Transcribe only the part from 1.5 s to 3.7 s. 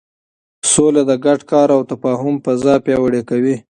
کار او تفاهم فضا پیاوړې کوي.